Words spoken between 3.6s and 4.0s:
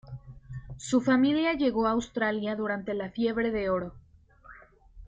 oro.